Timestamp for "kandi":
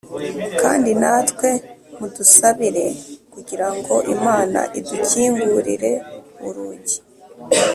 0.61-0.89